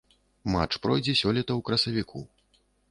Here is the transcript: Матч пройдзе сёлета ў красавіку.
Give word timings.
Матч 0.53 0.71
пройдзе 0.85 1.13
сёлета 1.21 1.51
ў 1.59 1.63
красавіку. 1.69 2.19